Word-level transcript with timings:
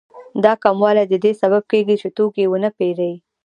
دا 0.43 0.53
کموالی 0.63 1.03
د 1.07 1.13
دې 1.23 1.31
سبب 1.41 1.63
کېږي 1.71 1.95
چې 2.01 2.07
توکي 2.17 2.43
ونه 2.47 2.69
پېري 2.77 3.11